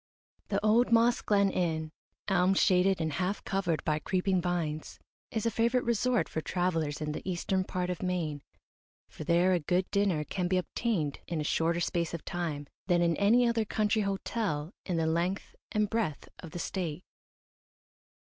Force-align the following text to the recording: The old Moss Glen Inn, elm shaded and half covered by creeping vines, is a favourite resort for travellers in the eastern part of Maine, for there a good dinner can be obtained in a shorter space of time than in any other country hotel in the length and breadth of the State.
The 0.47 0.59
old 0.65 0.91
Moss 0.91 1.21
Glen 1.21 1.51
Inn, 1.51 1.91
elm 2.27 2.55
shaded 2.55 2.99
and 2.99 3.13
half 3.13 3.43
covered 3.43 3.83
by 3.83 3.99
creeping 3.99 4.41
vines, 4.41 4.97
is 5.29 5.45
a 5.45 5.51
favourite 5.51 5.85
resort 5.85 6.27
for 6.27 6.41
travellers 6.41 7.01
in 7.01 7.11
the 7.11 7.21
eastern 7.29 7.63
part 7.63 7.91
of 7.91 8.01
Maine, 8.01 8.41
for 9.09 9.23
there 9.23 9.53
a 9.53 9.59
good 9.59 9.87
dinner 9.91 10.23
can 10.23 10.47
be 10.47 10.57
obtained 10.57 11.19
in 11.27 11.39
a 11.39 11.43
shorter 11.43 11.81
space 11.81 12.15
of 12.15 12.25
time 12.25 12.65
than 12.87 13.03
in 13.03 13.15
any 13.17 13.47
other 13.47 13.63
country 13.63 14.01
hotel 14.01 14.73
in 14.87 14.97
the 14.97 15.05
length 15.05 15.53
and 15.71 15.87
breadth 15.87 16.27
of 16.39 16.49
the 16.49 16.57
State. 16.57 17.03